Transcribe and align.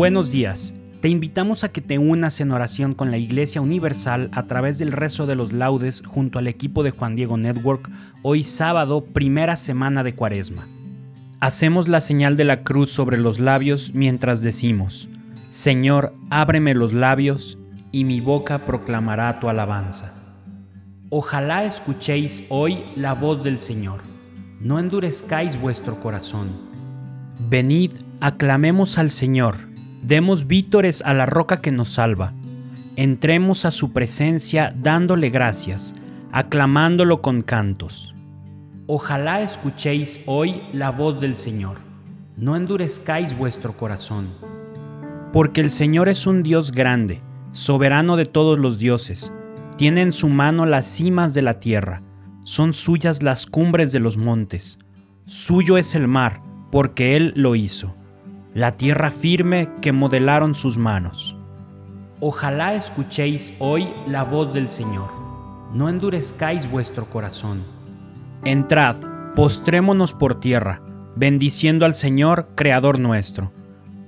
Buenos 0.00 0.32
días. 0.32 0.72
Te 1.02 1.10
invitamos 1.10 1.62
a 1.62 1.68
que 1.68 1.82
te 1.82 1.98
unas 1.98 2.40
en 2.40 2.52
oración 2.52 2.94
con 2.94 3.10
la 3.10 3.18
Iglesia 3.18 3.60
Universal 3.60 4.30
a 4.32 4.46
través 4.46 4.78
del 4.78 4.92
rezo 4.92 5.26
de 5.26 5.34
los 5.34 5.52
laudes 5.52 6.02
junto 6.06 6.38
al 6.38 6.46
equipo 6.46 6.82
de 6.82 6.90
Juan 6.90 7.16
Diego 7.16 7.36
Network 7.36 7.86
hoy 8.22 8.42
sábado, 8.42 9.04
primera 9.04 9.56
semana 9.56 10.02
de 10.02 10.14
Cuaresma. 10.14 10.66
Hacemos 11.40 11.86
la 11.86 12.00
señal 12.00 12.38
de 12.38 12.44
la 12.44 12.62
cruz 12.62 12.90
sobre 12.90 13.18
los 13.18 13.38
labios 13.40 13.92
mientras 13.92 14.40
decimos, 14.40 15.10
Señor, 15.50 16.14
ábreme 16.30 16.72
los 16.72 16.94
labios 16.94 17.58
y 17.92 18.06
mi 18.06 18.22
boca 18.22 18.64
proclamará 18.64 19.38
tu 19.38 19.50
alabanza. 19.50 20.14
Ojalá 21.10 21.64
escuchéis 21.64 22.44
hoy 22.48 22.84
la 22.96 23.12
voz 23.12 23.44
del 23.44 23.58
Señor, 23.58 24.00
no 24.62 24.78
endurezcáis 24.78 25.60
vuestro 25.60 26.00
corazón. 26.00 26.70
Venid, 27.50 27.90
aclamemos 28.22 28.96
al 28.96 29.10
Señor 29.10 29.68
Demos 30.02 30.46
vítores 30.46 31.02
a 31.04 31.12
la 31.12 31.26
roca 31.26 31.60
que 31.60 31.70
nos 31.70 31.90
salva. 31.90 32.32
Entremos 32.96 33.66
a 33.66 33.70
su 33.70 33.92
presencia 33.92 34.74
dándole 34.74 35.28
gracias, 35.28 35.94
aclamándolo 36.32 37.20
con 37.20 37.42
cantos. 37.42 38.14
Ojalá 38.86 39.42
escuchéis 39.42 40.20
hoy 40.24 40.62
la 40.72 40.90
voz 40.90 41.20
del 41.20 41.36
Señor. 41.36 41.76
No 42.36 42.56
endurezcáis 42.56 43.36
vuestro 43.36 43.76
corazón. 43.76 44.28
Porque 45.34 45.60
el 45.60 45.70
Señor 45.70 46.08
es 46.08 46.26
un 46.26 46.42
Dios 46.42 46.72
grande, 46.72 47.20
soberano 47.52 48.16
de 48.16 48.24
todos 48.24 48.58
los 48.58 48.78
dioses. 48.78 49.30
Tiene 49.76 50.00
en 50.00 50.12
su 50.12 50.30
mano 50.30 50.64
las 50.64 50.86
cimas 50.86 51.34
de 51.34 51.42
la 51.42 51.60
tierra. 51.60 52.02
Son 52.42 52.72
suyas 52.72 53.22
las 53.22 53.44
cumbres 53.44 53.92
de 53.92 54.00
los 54.00 54.16
montes. 54.16 54.78
Suyo 55.26 55.76
es 55.76 55.94
el 55.94 56.08
mar, 56.08 56.40
porque 56.72 57.16
Él 57.16 57.34
lo 57.36 57.54
hizo 57.54 57.94
la 58.54 58.76
tierra 58.76 59.10
firme 59.10 59.68
que 59.80 59.92
modelaron 59.92 60.54
sus 60.54 60.76
manos. 60.76 61.36
Ojalá 62.18 62.74
escuchéis 62.74 63.54
hoy 63.60 63.88
la 64.08 64.24
voz 64.24 64.52
del 64.52 64.68
Señor, 64.68 65.08
no 65.72 65.88
endurezcáis 65.88 66.68
vuestro 66.70 67.06
corazón. 67.06 67.62
Entrad, 68.44 68.96
postrémonos 69.36 70.12
por 70.12 70.40
tierra, 70.40 70.82
bendiciendo 71.14 71.86
al 71.86 71.94
Señor, 71.94 72.48
Creador 72.56 72.98
nuestro, 72.98 73.52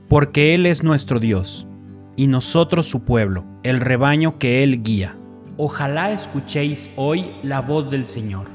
porque 0.09 0.55
Él 0.55 0.67
es 0.67 0.83
nuestro 0.83 1.21
Dios, 1.21 1.69
y 2.17 2.27
nosotros 2.27 2.87
su 2.87 3.05
pueblo, 3.05 3.45
el 3.63 3.81
rebaño 3.81 4.39
que 4.39 4.65
Él 4.65 4.83
guía. 4.83 5.17
Ojalá 5.57 6.11
escuchéis 6.11 6.91
hoy 6.97 7.31
la 7.45 7.61
voz 7.61 7.91
del 7.91 8.07
Señor, 8.07 8.47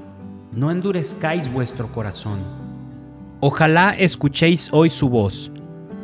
no 0.54 0.70
endurezcáis 0.70 1.52
vuestro 1.52 1.92
corazón. 1.92 2.40
Ojalá 3.40 3.92
escuchéis 3.92 4.70
hoy 4.74 4.90
su 4.90 5.10
voz, 5.10 5.52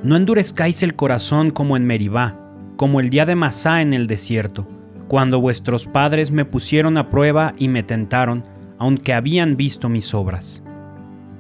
no 0.04 0.18
endurezcáis 0.18 0.84
el 0.84 0.96
corazón 0.96 1.52
como 1.52 1.78
en 1.78 1.86
Meribá, 1.86 2.38
como 2.76 3.00
el 3.00 3.10
día 3.10 3.26
de 3.26 3.36
Masá 3.36 3.82
en 3.82 3.94
el 3.94 4.08
desierto, 4.08 4.68
cuando 5.08 5.40
vuestros 5.40 5.88
padres 5.88 6.30
me 6.30 6.44
pusieron 6.44 6.98
a 6.98 7.10
prueba 7.10 7.54
y 7.58 7.70
me 7.70 7.84
tentaron, 7.84 8.44
aunque 8.78 9.14
habían 9.14 9.56
visto 9.56 9.88
mis 9.88 10.14
obras. 10.14 10.62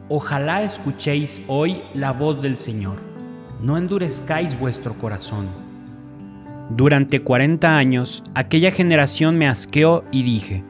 Ojalá 0.07 0.63
escuchéis 0.63 1.41
hoy 1.47 1.81
la 1.93 2.13
voz 2.13 2.41
del 2.41 2.57
Señor, 2.57 2.97
no 3.61 3.77
endurezcáis 3.77 4.57
vuestro 4.57 4.97
corazón. 4.97 5.47
Durante 6.69 7.21
cuarenta 7.21 7.77
años 7.77 8.23
aquella 8.33 8.71
generación 8.71 9.37
me 9.37 9.47
asqueó 9.47 10.05
y 10.11 10.23
dije, 10.23 10.63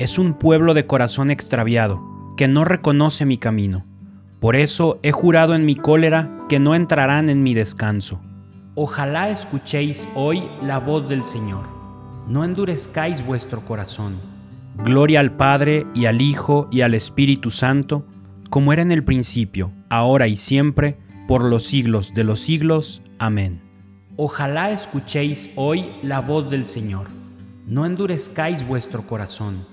es 0.00 0.18
un 0.18 0.34
pueblo 0.34 0.74
de 0.74 0.86
corazón 0.86 1.30
extraviado, 1.30 2.02
que 2.36 2.48
no 2.48 2.64
reconoce 2.64 3.24
mi 3.24 3.38
camino. 3.38 3.84
Por 4.40 4.54
eso 4.56 4.98
he 5.02 5.12
jurado 5.12 5.54
en 5.54 5.64
mi 5.64 5.76
cólera 5.76 6.30
que 6.48 6.58
no 6.58 6.74
entrarán 6.74 7.30
en 7.30 7.42
mi 7.42 7.54
descanso. 7.54 8.20
Ojalá 8.74 9.30
escuchéis 9.30 10.06
hoy 10.14 10.48
la 10.62 10.78
voz 10.78 11.08
del 11.08 11.24
Señor. 11.24 11.64
No 12.28 12.44
endurezcáis 12.44 13.24
vuestro 13.24 13.62
corazón. 13.62 14.16
Gloria 14.84 15.20
al 15.20 15.32
Padre 15.32 15.86
y 15.94 16.04
al 16.04 16.20
Hijo 16.20 16.68
y 16.70 16.82
al 16.82 16.92
Espíritu 16.92 17.50
Santo, 17.50 18.04
como 18.50 18.74
era 18.74 18.82
en 18.82 18.92
el 18.92 19.02
principio, 19.04 19.72
ahora 19.88 20.28
y 20.28 20.36
siempre, 20.36 20.98
por 21.26 21.42
los 21.42 21.64
siglos 21.64 22.12
de 22.14 22.24
los 22.24 22.40
siglos. 22.40 23.02
Amén. 23.18 23.60
Ojalá 24.16 24.70
escuchéis 24.70 25.50
hoy 25.56 25.88
la 26.02 26.20
voz 26.20 26.50
del 26.50 26.66
Señor. 26.66 27.06
No 27.66 27.86
endurezcáis 27.86 28.66
vuestro 28.66 29.06
corazón. 29.06 29.64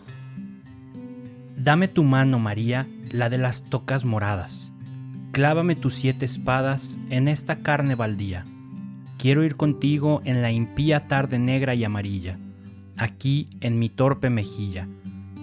Dame 1.58 1.88
tu 1.88 2.04
mano, 2.04 2.40
María, 2.40 2.88
la 3.14 3.30
de 3.30 3.38
las 3.38 3.64
tocas 3.64 4.06
moradas. 4.06 4.74
Clávame 5.32 5.76
tus 5.76 5.94
siete 5.94 6.26
espadas 6.26 6.98
en 7.10 7.28
esta 7.28 7.58
carne 7.58 7.94
baldía. 7.94 8.44
Quiero 9.20 9.44
ir 9.44 9.56
contigo 9.56 10.22
en 10.26 10.42
la 10.42 10.52
impía 10.52 11.06
tarde 11.08 11.38
negra 11.38 11.76
y 11.76 11.84
amarilla, 11.84 12.40
aquí 12.98 13.50
en 13.62 13.78
mi 13.78 13.90
torpe 13.90 14.32
mejilla. 14.32 14.88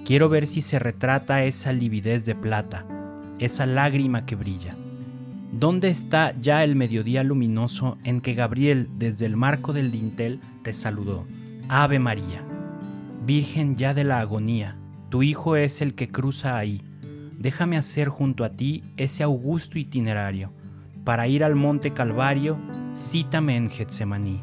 Quiero 0.04 0.28
ver 0.28 0.48
si 0.48 0.62
se 0.62 0.80
retrata 0.80 1.44
esa 1.44 1.72
lividez 1.72 2.26
de 2.26 2.34
plata, 2.34 2.84
esa 3.38 3.66
lágrima 3.66 4.26
que 4.26 4.34
brilla. 4.34 4.74
¿Dónde 5.52 5.90
está 5.90 6.32
ya 6.40 6.64
el 6.64 6.74
mediodía 6.74 7.22
luminoso 7.22 7.98
en 8.02 8.20
que 8.20 8.34
Gabriel 8.34 8.88
desde 8.98 9.26
el 9.26 9.36
marco 9.36 9.72
del 9.72 9.92
dintel 9.92 10.40
te 10.64 10.72
saludó? 10.72 11.24
Ave 11.68 12.00
María, 12.00 12.42
Virgen 13.24 13.76
ya 13.76 13.94
de 13.94 14.02
la 14.02 14.18
agonía, 14.18 14.76
tu 15.08 15.22
Hijo 15.22 15.54
es 15.54 15.80
el 15.80 15.94
que 15.94 16.08
cruza 16.08 16.56
ahí 16.56 16.82
déjame 17.40 17.78
hacer 17.78 18.08
junto 18.08 18.44
a 18.44 18.50
ti 18.50 18.84
ese 18.96 19.24
augusto 19.24 19.78
itinerario. 19.78 20.52
Para 21.04 21.26
ir 21.26 21.42
al 21.42 21.56
monte 21.56 21.92
Calvario, 21.92 22.58
cítame 22.96 23.56
en 23.56 23.70
Getsemaní. 23.70 24.42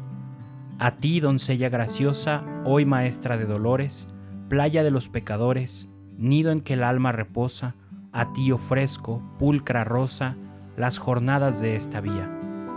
A 0.80 0.96
ti, 0.96 1.20
doncella 1.20 1.68
graciosa, 1.68 2.44
hoy 2.64 2.84
maestra 2.84 3.38
de 3.38 3.46
dolores, 3.46 4.08
playa 4.48 4.82
de 4.82 4.90
los 4.90 5.08
pecadores, 5.08 5.88
nido 6.16 6.50
en 6.50 6.60
que 6.60 6.74
el 6.74 6.82
alma 6.82 7.12
reposa, 7.12 7.76
a 8.12 8.32
ti 8.32 8.50
ofrezco, 8.50 9.22
pulcra 9.38 9.84
rosa, 9.84 10.36
las 10.76 10.98
jornadas 10.98 11.60
de 11.60 11.76
esta 11.76 12.00
vía. 12.00 12.28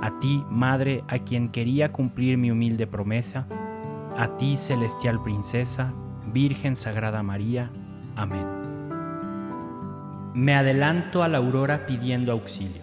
A 0.03 0.19
ti, 0.19 0.43
Madre, 0.49 1.03
a 1.07 1.17
quien 1.19 1.49
quería 1.49 1.91
cumplir 1.91 2.37
mi 2.37 2.51
humilde 2.51 2.85
promesa, 2.85 3.47
a 4.17 4.37
ti, 4.37 4.57
celestial 4.57 5.21
princesa, 5.23 5.91
Virgen 6.31 6.75
Sagrada 6.75 7.23
María. 7.23 7.71
Amén. 8.15 8.70
Me 10.33 10.55
adelanto 10.55 11.23
a 11.23 11.27
la 11.27 11.39
aurora 11.39 11.85
pidiendo 11.85 12.31
auxilio. 12.31 12.81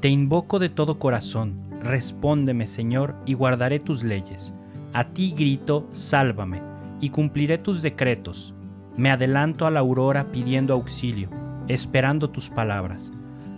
Te 0.00 0.08
invoco 0.08 0.58
de 0.58 0.68
todo 0.68 0.98
corazón, 0.98 1.60
respóndeme 1.80 2.66
Señor 2.66 3.14
y 3.24 3.34
guardaré 3.34 3.78
tus 3.78 4.02
leyes. 4.02 4.52
A 4.92 5.04
ti 5.04 5.32
grito, 5.36 5.88
sálvame, 5.92 6.60
y 7.00 7.10
cumpliré 7.10 7.58
tus 7.58 7.82
decretos. 7.82 8.52
Me 8.96 9.12
adelanto 9.12 9.64
a 9.64 9.70
la 9.70 9.78
aurora 9.78 10.32
pidiendo 10.32 10.74
auxilio, 10.74 11.30
esperando 11.68 12.30
tus 12.30 12.50
palabras. 12.50 13.12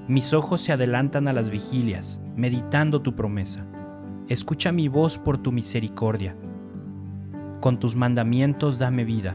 Mis 0.06 0.35
ojos 0.35 0.61
se 0.61 0.73
adelantan 0.73 1.27
a 1.27 1.32
las 1.32 1.49
vigilias, 1.49 2.20
meditando 2.37 3.00
tu 3.00 3.17
promesa. 3.17 3.65
Escucha 4.29 4.70
mi 4.70 4.88
voz 4.88 5.17
por 5.17 5.38
tu 5.38 5.50
misericordia. 5.50 6.37
Con 7.61 7.81
tus 7.81 7.97
mandamientos 7.97 8.79
dame 8.79 9.05
vida. 9.05 9.35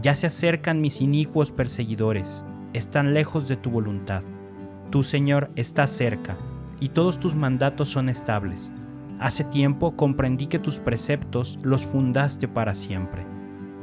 Ya 0.00 0.14
se 0.14 0.28
acercan 0.28 0.80
mis 0.80 1.00
inicuos 1.00 1.50
perseguidores, 1.50 2.44
están 2.76 3.14
lejos 3.14 3.48
de 3.48 3.56
tu 3.56 3.70
voluntad. 3.70 4.22
Tu 4.90 5.02
Señor, 5.02 5.50
está 5.56 5.86
cerca, 5.86 6.36
y 6.78 6.90
todos 6.90 7.18
tus 7.18 7.34
mandatos 7.34 7.88
son 7.88 8.08
estables. 8.08 8.70
Hace 9.18 9.44
tiempo 9.44 9.96
comprendí 9.96 10.46
que 10.46 10.58
tus 10.58 10.78
preceptos 10.78 11.58
los 11.62 11.86
fundaste 11.86 12.48
para 12.48 12.74
siempre. 12.74 13.24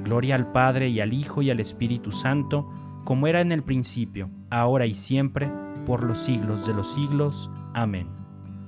Gloria 0.04 0.36
al 0.36 0.52
Padre 0.52 0.90
y 0.90 1.00
al 1.02 1.14
Hijo 1.14 1.42
y 1.42 1.50
al 1.50 1.60
Espíritu 1.60 2.12
Santo, 2.12 2.70
como 3.04 3.26
era 3.26 3.42
en 3.42 3.52
el 3.52 3.64
principio, 3.64 4.30
ahora 4.52 4.86
y 4.86 4.94
siempre, 4.94 5.52
por 5.88 6.04
los 6.04 6.20
siglos 6.20 6.68
de 6.68 6.74
los 6.74 6.94
siglos. 6.94 7.50
Amén. 7.74 8.08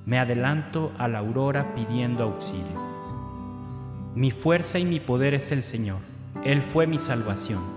Me 0.06 0.18
adelanto 0.18 0.92
a 0.98 1.06
la 1.06 1.18
aurora 1.18 1.72
pidiendo 1.74 2.24
auxilio. 2.24 2.80
Mi 4.16 4.30
fuerza 4.30 4.78
y 4.78 4.84
mi 4.84 4.98
poder 4.98 5.34
es 5.34 5.52
el 5.52 5.62
Señor, 5.62 5.98
Él 6.42 6.62
fue 6.62 6.86
mi 6.86 6.98
salvación. 6.98 7.75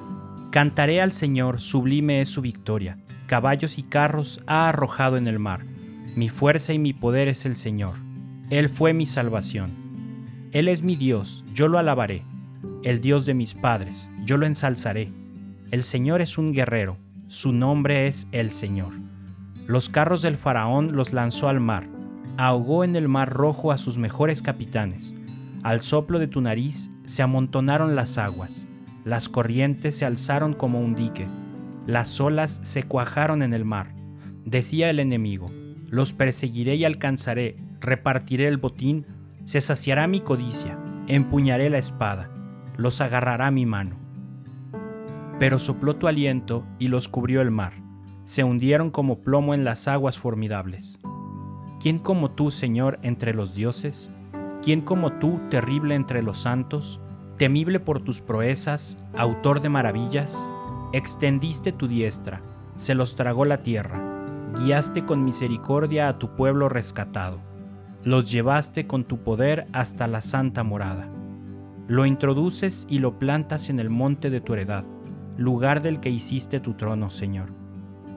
Cantaré 0.52 1.00
al 1.00 1.12
Señor, 1.12 1.60
sublime 1.60 2.22
es 2.22 2.30
su 2.30 2.42
victoria, 2.42 2.98
caballos 3.28 3.78
y 3.78 3.84
carros 3.84 4.42
ha 4.48 4.68
arrojado 4.68 5.16
en 5.16 5.28
el 5.28 5.38
mar. 5.38 5.64
Mi 6.16 6.28
fuerza 6.28 6.74
y 6.74 6.80
mi 6.80 6.92
poder 6.92 7.28
es 7.28 7.46
el 7.46 7.56
Señor, 7.56 7.98
Él 8.50 8.68
fue 8.68 8.94
mi 8.94 9.06
salvación. 9.06 10.50
Él 10.52 10.68
es 10.68 10.82
mi 10.82 10.96
Dios, 10.96 11.46
yo 11.54 11.68
lo 11.68 11.78
alabaré, 11.78 12.26
el 12.84 13.00
Dios 13.00 13.28
de 13.28 13.36
mis 13.36 13.54
padres, 13.54 14.10
yo 14.26 14.38
lo 14.38 14.48
ensalzaré. 14.48 15.12
El 15.70 15.84
Señor 15.84 16.20
es 16.20 16.40
un 16.40 16.52
guerrero, 16.52 16.98
su 17.28 17.54
nombre 17.54 18.08
es 18.08 18.28
el 18.32 18.50
Señor. 18.50 18.94
Los 19.68 19.88
carros 19.88 20.24
del 20.24 20.36
faraón 20.36 20.96
los 20.96 21.14
lanzó 21.14 21.48
al 21.48 21.60
mar, 21.60 21.88
ahogó 22.38 22.84
en 22.84 22.96
el 22.96 23.08
mar 23.08 23.30
rojo 23.30 23.72
a 23.72 23.78
sus 23.78 24.00
mejores 24.00 24.42
capitanes. 24.42 25.14
Al 25.62 25.82
soplo 25.82 26.18
de 26.18 26.28
tu 26.28 26.42
nariz 26.42 26.90
se 27.06 27.22
amontonaron 27.22 27.96
las 27.96 28.18
aguas, 28.18 28.68
las 29.06 29.30
corrientes 29.30 29.98
se 29.98 30.06
alzaron 30.06 30.54
como 30.54 30.80
un 30.80 30.96
dique, 30.96 31.28
las 31.86 32.20
olas 32.20 32.60
se 32.64 32.84
cuajaron 32.84 33.42
en 33.42 33.54
el 33.54 33.66
mar. 33.66 33.94
Decía 34.46 34.90
el 34.90 35.00
enemigo, 35.00 35.52
los 35.90 36.14
perseguiré 36.14 36.76
y 36.76 36.86
alcanzaré, 36.86 37.56
repartiré 37.80 38.48
el 38.48 38.58
botín, 38.58 39.06
se 39.46 39.62
saciará 39.62 40.08
mi 40.08 40.22
codicia, 40.22 40.78
empuñaré 41.08 41.70
la 41.70 41.78
espada, 41.78 42.30
los 42.78 43.02
agarrará 43.02 43.52
mi 43.52 43.66
mano. 43.66 43.98
Pero 45.40 45.60
sopló 45.60 45.96
tu 45.96 46.08
aliento 46.08 46.66
y 46.80 46.90
los 46.90 47.08
cubrió 47.08 47.42
el 47.42 47.52
mar 47.52 47.74
se 48.30 48.44
hundieron 48.44 48.92
como 48.92 49.22
plomo 49.22 49.56
en 49.56 49.64
las 49.64 49.88
aguas 49.88 50.20
formidables. 50.20 51.00
¿Quién 51.80 51.98
como 51.98 52.30
tú, 52.30 52.52
Señor, 52.52 53.00
entre 53.02 53.34
los 53.34 53.56
dioses? 53.56 54.12
¿Quién 54.62 54.82
como 54.82 55.14
tú, 55.14 55.42
terrible 55.50 55.96
entre 55.96 56.22
los 56.22 56.38
santos, 56.38 57.02
temible 57.40 57.80
por 57.80 58.02
tus 58.02 58.20
proezas, 58.20 58.98
autor 59.18 59.62
de 59.62 59.70
maravillas? 59.70 60.38
Extendiste 60.92 61.72
tu 61.72 61.88
diestra, 61.88 62.42
se 62.76 62.94
los 62.96 63.16
tragó 63.16 63.46
la 63.46 63.64
tierra, 63.64 64.26
guiaste 64.60 65.06
con 65.06 65.24
misericordia 65.24 66.10
a 66.10 66.20
tu 66.20 66.36
pueblo 66.36 66.68
rescatado, 66.68 67.40
los 68.04 68.30
llevaste 68.30 68.88
con 68.88 69.06
tu 69.06 69.24
poder 69.24 69.66
hasta 69.72 70.06
la 70.08 70.20
santa 70.20 70.64
morada. 70.64 71.10
Lo 71.88 72.06
introduces 72.06 72.86
y 72.90 73.00
lo 73.00 73.18
plantas 73.18 73.70
en 73.70 73.80
el 73.80 73.90
monte 73.90 74.30
de 74.30 74.42
tu 74.42 74.54
heredad, 74.54 74.84
lugar 75.38 75.82
del 75.82 76.02
que 76.02 76.10
hiciste 76.10 76.60
tu 76.60 76.74
trono, 76.74 77.10
Señor 77.10 77.58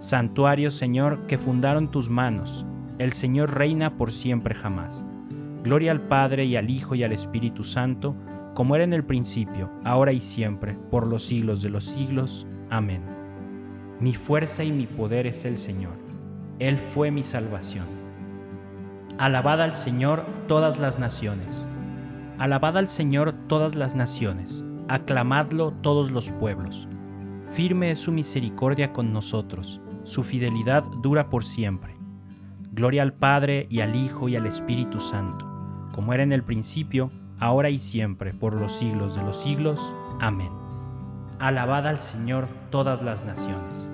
Santuario, 0.01 0.73
Señor, 0.73 1.29
que 1.29 1.39
fundaron 1.39 1.89
tus 1.89 2.11
manos. 2.11 2.67
El 2.99 3.13
Señor 3.13 3.55
reina 3.55 3.97
por 3.97 4.11
siempre 4.11 4.53
jamás. 4.53 5.07
Gloria 5.63 5.93
al 5.93 6.01
Padre 6.01 6.45
y 6.45 6.57
al 6.57 6.71
Hijo 6.71 6.97
y 6.97 7.05
al 7.05 7.13
Espíritu 7.13 7.63
Santo, 7.63 8.17
como 8.55 8.75
era 8.75 8.85
en 8.85 8.93
el 8.93 9.05
principio, 9.05 9.71
ahora 9.85 10.13
y 10.13 10.21
siempre, 10.21 10.75
por 10.91 11.07
los 11.07 11.25
siglos 11.25 11.63
de 11.63 11.71
los 11.71 11.85
siglos. 11.85 12.47
Amén. 12.71 13.03
Mi 14.01 14.15
fuerza 14.15 14.65
y 14.65 14.73
mi 14.73 14.87
poder 14.87 15.27
es 15.27 15.45
el 15.45 15.59
Señor. 15.59 15.95
Él 16.59 16.79
fue 16.79 17.11
mi 17.11 17.23
salvación. 17.23 17.87
Alabad 19.19 19.61
al 19.61 19.75
Señor 19.75 20.25
todas 20.49 20.79
las 20.79 20.99
naciones. 20.99 21.67
Alabad 22.39 22.77
al 22.77 22.89
Señor 22.89 23.33
todas 23.47 23.75
las 23.75 23.95
naciones. 23.95 24.65
Aclamadlo 24.89 25.73
todos 25.83 26.11
los 26.11 26.31
pueblos. 26.31 26.89
Firme 27.53 27.91
es 27.91 28.01
su 28.01 28.13
misericordia 28.13 28.93
con 28.93 29.13
nosotros 29.13 29.83
su 30.05 30.23
fidelidad 30.23 30.85
dura 31.01 31.31
por 31.31 31.45
siempre. 31.45 31.95
Gloria 32.73 33.03
al 33.03 33.15
Padre 33.15 33.67
y 33.71 33.81
al 33.81 33.95
Hijo 33.95 34.29
y 34.29 34.37
al 34.37 34.47
Espíritu 34.47 35.01
Santo, 35.01 35.47
como 35.93 36.13
era 36.13 36.23
en 36.23 36.33
el 36.33 36.43
principio, 36.43 37.11
ahora 37.43 37.71
y 37.71 37.79
siempre, 37.79 38.33
por 38.33 38.55
los 38.55 38.73
siglos 38.73 39.15
de 39.15 39.23
los 39.23 39.43
siglos. 39.43 39.81
Amén. 40.21 40.51
Alabad 41.39 41.87
al 41.87 42.01
Señor 42.01 42.49
todas 42.71 43.03
las 43.03 43.25
naciones. 43.25 43.89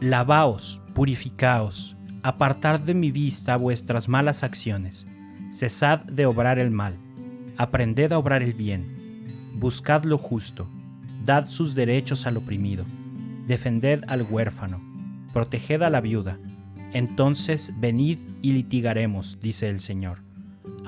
Lavaos, 0.00 0.80
purificaos, 0.94 1.96
apartad 2.22 2.78
de 2.78 2.94
mi 2.94 3.10
vista 3.10 3.56
vuestras 3.56 4.08
malas 4.08 4.44
acciones, 4.44 5.08
cesad 5.50 6.00
de 6.00 6.26
obrar 6.26 6.58
el 6.58 6.70
mal, 6.70 6.96
aprended 7.56 8.12
a 8.12 8.18
obrar 8.18 8.42
el 8.42 8.54
bien, 8.54 9.52
buscad 9.54 10.04
lo 10.04 10.18
justo, 10.18 10.68
dad 11.24 11.48
sus 11.48 11.74
derechos 11.74 12.26
al 12.26 12.36
oprimido 12.36 12.84
defended 13.48 14.04
al 14.06 14.22
huérfano, 14.22 14.80
proteged 15.32 15.82
a 15.82 15.90
la 15.90 16.02
viuda. 16.02 16.38
Entonces 16.92 17.72
venid 17.80 18.18
y 18.42 18.52
litigaremos, 18.52 19.40
dice 19.40 19.68
el 19.70 19.80
Señor. 19.80 20.27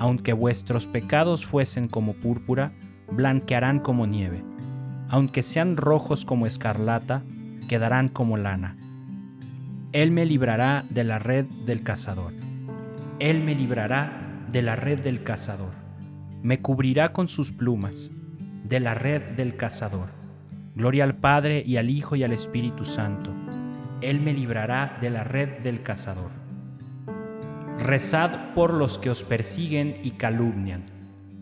Aunque 0.01 0.33
vuestros 0.33 0.87
pecados 0.87 1.45
fuesen 1.45 1.87
como 1.87 2.13
púrpura, 2.13 2.71
blanquearán 3.11 3.77
como 3.77 4.07
nieve. 4.07 4.43
Aunque 5.09 5.43
sean 5.43 5.77
rojos 5.77 6.25
como 6.25 6.47
escarlata, 6.47 7.21
quedarán 7.67 8.09
como 8.09 8.35
lana. 8.35 8.77
Él 9.91 10.09
me 10.09 10.25
librará 10.25 10.85
de 10.89 11.03
la 11.03 11.19
red 11.19 11.45
del 11.67 11.83
cazador. 11.83 12.33
Él 13.19 13.43
me 13.43 13.53
librará 13.53 14.47
de 14.51 14.63
la 14.63 14.75
red 14.75 15.01
del 15.01 15.21
cazador. 15.21 15.75
Me 16.41 16.61
cubrirá 16.61 17.13
con 17.13 17.27
sus 17.27 17.51
plumas, 17.51 18.09
de 18.63 18.79
la 18.79 18.95
red 18.95 19.21
del 19.35 19.55
cazador 19.55 20.19
Gloria 20.73 21.03
al 21.03 21.15
Padre 21.17 21.61
y 21.63 21.77
al 21.77 21.91
Hijo 21.91 22.15
y 22.15 22.23
al 22.23 22.31
Espíritu 22.31 22.85
Santo. 22.85 23.29
Él 24.01 24.19
me 24.19 24.33
librará 24.33 24.97
de 24.99 25.11
la 25.11 25.23
red 25.23 25.59
del 25.59 25.83
cazador. 25.83 26.40
Rezad 27.81 28.53
por 28.53 28.73
los 28.73 28.97
que 28.97 29.09
os 29.09 29.23
persiguen 29.23 29.97
y 30.03 30.11
calumnian. 30.11 30.83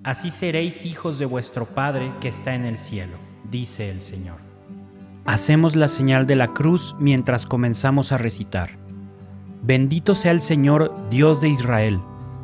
Así 0.03 0.31
seréis 0.31 0.85
hijos 0.85 1.19
de 1.19 1.25
vuestro 1.25 1.65
Padre 1.65 2.11
que 2.21 2.29
está 2.29 2.55
en 2.55 2.65
el 2.65 2.77
cielo, 2.77 3.17
dice 3.51 3.89
el 3.89 4.01
Señor. 4.01 4.37
Hacemos 5.25 5.75
la 5.75 5.87
señal 5.87 6.25
de 6.25 6.35
la 6.35 6.47
cruz 6.47 6.95
mientras 6.99 7.45
comenzamos 7.45 8.11
a 8.11 8.17
recitar. 8.17 8.71
Bendito 9.61 10.15
sea 10.15 10.31
el 10.31 10.41
Señor, 10.41 10.93
Dios 11.11 11.41
de 11.41 11.49
Israel, 11.49 11.99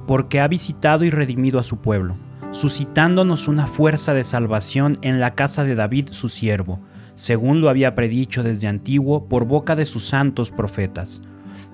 porque 0.05 0.41
ha 0.41 0.47
visitado 0.47 1.03
y 1.05 1.09
redimido 1.09 1.59
a 1.59 1.63
su 1.63 1.81
pueblo 1.81 2.17
suscitándonos 2.55 3.49
una 3.49 3.67
fuerza 3.67 4.13
de 4.13 4.23
salvación 4.23 4.97
en 5.01 5.19
la 5.19 5.35
casa 5.35 5.65
de 5.65 5.75
David 5.75 6.07
su 6.11 6.29
siervo, 6.29 6.79
según 7.13 7.59
lo 7.59 7.69
había 7.69 7.95
predicho 7.95 8.43
desde 8.43 8.67
antiguo 8.67 9.27
por 9.27 9.45
boca 9.45 9.75
de 9.75 9.85
sus 9.85 10.05
santos 10.07 10.51
profetas. 10.51 11.21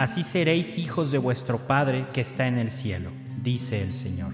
Así 0.00 0.22
seréis 0.22 0.78
hijos 0.78 1.10
de 1.10 1.18
vuestro 1.18 1.58
Padre 1.66 2.06
que 2.14 2.22
está 2.22 2.46
en 2.46 2.56
el 2.56 2.70
cielo, 2.70 3.10
dice 3.42 3.82
el 3.82 3.94
Señor. 3.94 4.32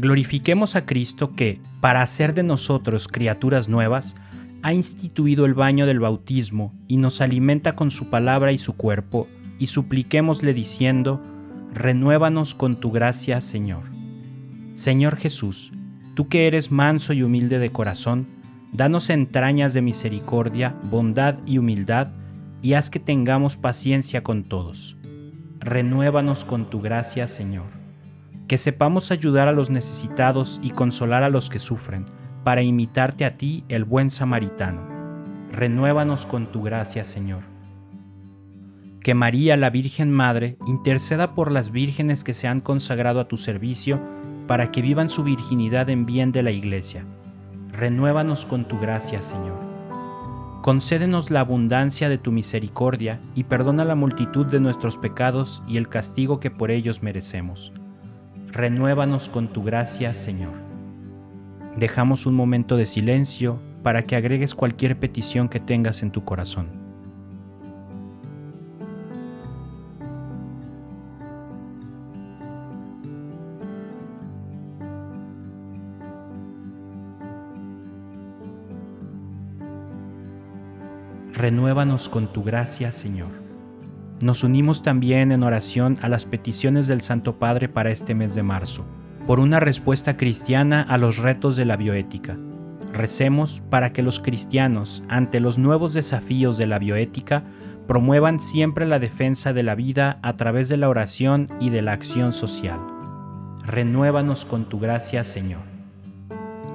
Glorifiquemos 0.00 0.74
a 0.74 0.84
Cristo 0.84 1.36
que, 1.36 1.60
para 1.80 2.02
hacer 2.02 2.34
de 2.34 2.42
nosotros 2.42 3.06
criaturas 3.06 3.68
nuevas, 3.68 4.16
ha 4.64 4.74
instituido 4.74 5.46
el 5.46 5.54
baño 5.54 5.86
del 5.86 6.00
bautismo 6.00 6.74
y 6.88 6.96
nos 6.96 7.20
alimenta 7.20 7.76
con 7.76 7.92
su 7.92 8.10
palabra 8.10 8.50
y 8.50 8.58
su 8.58 8.72
cuerpo, 8.72 9.28
y 9.60 9.68
supliquémosle 9.68 10.52
diciendo, 10.54 11.22
renuévanos 11.72 12.56
con 12.56 12.74
tu 12.74 12.90
gracia, 12.90 13.40
Señor. 13.40 13.84
Señor 14.72 15.14
Jesús, 15.14 15.72
tú 16.14 16.26
que 16.26 16.48
eres 16.48 16.72
manso 16.72 17.12
y 17.12 17.22
humilde 17.22 17.60
de 17.60 17.70
corazón, 17.70 18.26
danos 18.72 19.08
entrañas 19.08 19.72
de 19.72 19.82
misericordia, 19.82 20.74
bondad 20.90 21.36
y 21.46 21.58
humildad, 21.58 22.08
y 22.64 22.74
haz 22.74 22.90
que 22.90 22.98
tengamos 22.98 23.56
paciencia 23.56 24.24
con 24.24 24.42
todos. 24.42 24.96
Renuévanos 25.60 26.44
con 26.44 26.68
tu 26.68 26.80
gracia, 26.80 27.28
Señor 27.28 27.84
que 28.48 28.58
sepamos 28.58 29.10
ayudar 29.10 29.48
a 29.48 29.52
los 29.52 29.70
necesitados 29.70 30.60
y 30.62 30.70
consolar 30.70 31.22
a 31.22 31.30
los 31.30 31.48
que 31.48 31.58
sufren, 31.58 32.06
para 32.42 32.62
imitarte 32.62 33.24
a 33.24 33.36
ti, 33.36 33.64
el 33.68 33.84
buen 33.84 34.10
samaritano. 34.10 34.82
Renuévanos 35.50 36.26
con 36.26 36.46
tu 36.46 36.62
gracia, 36.62 37.04
Señor. 37.04 37.42
Que 39.00 39.14
María, 39.14 39.56
la 39.56 39.70
Virgen 39.70 40.10
Madre, 40.10 40.58
interceda 40.66 41.34
por 41.34 41.50
las 41.50 41.70
vírgenes 41.70 42.24
que 42.24 42.34
se 42.34 42.48
han 42.48 42.60
consagrado 42.60 43.20
a 43.20 43.28
tu 43.28 43.38
servicio, 43.38 44.00
para 44.46 44.70
que 44.70 44.82
vivan 44.82 45.08
su 45.08 45.24
virginidad 45.24 45.88
en 45.88 46.04
bien 46.04 46.32
de 46.32 46.42
la 46.42 46.50
Iglesia. 46.50 47.04
Renuévanos 47.72 48.44
con 48.44 48.66
tu 48.66 48.78
gracia, 48.78 49.22
Señor. 49.22 49.63
Concédenos 50.64 51.30
la 51.30 51.40
abundancia 51.40 52.08
de 52.08 52.16
tu 52.16 52.32
misericordia 52.32 53.20
y 53.34 53.44
perdona 53.44 53.84
la 53.84 53.96
multitud 53.96 54.46
de 54.46 54.60
nuestros 54.60 54.96
pecados 54.96 55.62
y 55.68 55.76
el 55.76 55.90
castigo 55.90 56.40
que 56.40 56.50
por 56.50 56.70
ellos 56.70 57.02
merecemos 57.02 57.70
renuévanos 58.50 59.28
con 59.28 59.48
tu 59.48 59.62
gracia, 59.62 60.14
Señor. 60.14 60.52
Dejamos 61.76 62.24
un 62.24 62.32
momento 62.32 62.78
de 62.78 62.86
silencio 62.86 63.60
para 63.82 64.04
que 64.04 64.16
agregues 64.16 64.54
cualquier 64.54 64.98
petición 64.98 65.50
que 65.50 65.60
tengas 65.60 66.02
en 66.02 66.12
tu 66.12 66.24
corazón. 66.24 66.83
Renuévanos 81.44 82.08
con 82.08 82.28
tu 82.28 82.42
gracia, 82.42 82.90
Señor. 82.90 83.28
Nos 84.22 84.44
unimos 84.44 84.82
también 84.82 85.30
en 85.30 85.42
oración 85.42 85.98
a 86.00 86.08
las 86.08 86.24
peticiones 86.24 86.86
del 86.86 87.02
Santo 87.02 87.38
Padre 87.38 87.68
para 87.68 87.90
este 87.90 88.14
mes 88.14 88.34
de 88.34 88.42
marzo, 88.42 88.86
por 89.26 89.40
una 89.40 89.60
respuesta 89.60 90.16
cristiana 90.16 90.80
a 90.80 90.96
los 90.96 91.18
retos 91.18 91.56
de 91.56 91.66
la 91.66 91.76
bioética. 91.76 92.38
Recemos 92.94 93.62
para 93.68 93.92
que 93.92 94.02
los 94.02 94.20
cristianos, 94.20 95.02
ante 95.10 95.38
los 95.38 95.58
nuevos 95.58 95.92
desafíos 95.92 96.56
de 96.56 96.66
la 96.66 96.78
bioética, 96.78 97.44
promuevan 97.86 98.40
siempre 98.40 98.86
la 98.86 98.98
defensa 98.98 99.52
de 99.52 99.64
la 99.64 99.74
vida 99.74 100.20
a 100.22 100.38
través 100.38 100.70
de 100.70 100.78
la 100.78 100.88
oración 100.88 101.48
y 101.60 101.68
de 101.68 101.82
la 101.82 101.92
acción 101.92 102.32
social. 102.32 102.80
Renuévanos 103.66 104.46
con 104.46 104.64
tu 104.64 104.80
gracia, 104.80 105.22
Señor. 105.24 105.60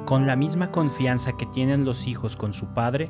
Con 0.06 0.28
la 0.28 0.36
misma 0.36 0.70
confianza 0.70 1.38
que 1.38 1.48
tienen 1.48 1.86
los 1.86 2.06
hijos 2.06 2.36
con 2.36 2.54
su 2.54 2.68
Padre, 2.76 3.10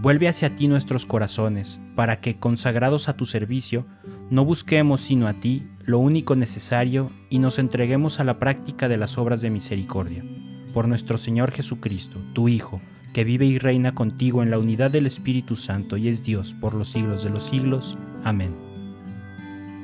vuelve 0.00 0.28
hacia 0.28 0.56
ti 0.56 0.68
nuestros 0.68 1.06
corazones, 1.06 1.80
para 1.94 2.20
que, 2.20 2.38
consagrados 2.38 3.08
a 3.08 3.16
tu 3.16 3.26
servicio, 3.26 3.86
no 4.30 4.44
busquemos 4.44 5.00
sino 5.00 5.26
a 5.26 5.34
ti 5.34 5.66
lo 5.84 5.98
único 5.98 6.36
necesario 6.36 7.10
y 7.30 7.38
nos 7.38 7.58
entreguemos 7.58 8.20
a 8.20 8.24
la 8.24 8.38
práctica 8.38 8.88
de 8.88 8.96
las 8.96 9.18
obras 9.18 9.40
de 9.40 9.50
misericordia. 9.50 10.24
Por 10.72 10.86
nuestro 10.86 11.18
Señor 11.18 11.50
Jesucristo, 11.50 12.20
tu 12.34 12.48
Hijo, 12.48 12.80
que 13.12 13.24
vive 13.24 13.46
y 13.46 13.58
reina 13.58 13.94
contigo 13.94 14.42
en 14.42 14.50
la 14.50 14.58
unidad 14.58 14.90
del 14.90 15.06
Espíritu 15.06 15.56
Santo 15.56 15.96
y 15.96 16.08
es 16.08 16.22
Dios 16.22 16.54
por 16.60 16.74
los 16.74 16.90
siglos 16.90 17.24
de 17.24 17.30
los 17.30 17.42
siglos. 17.44 17.96
Amén. 18.22 18.54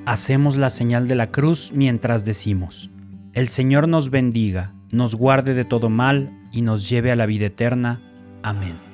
Hacemos 0.06 0.56
la 0.56 0.68
señal 0.68 1.08
de 1.08 1.14
la 1.14 1.28
cruz 1.28 1.72
mientras 1.74 2.24
decimos, 2.24 2.90
El 3.32 3.48
Señor 3.48 3.88
nos 3.88 4.10
bendiga, 4.10 4.74
nos 4.90 5.14
guarde 5.14 5.54
de 5.54 5.64
todo 5.64 5.88
mal 5.88 6.30
y 6.52 6.62
nos 6.62 6.88
lleve 6.88 7.10
a 7.10 7.16
la 7.16 7.26
vida 7.26 7.46
eterna. 7.46 7.98
Amén. 8.42 8.93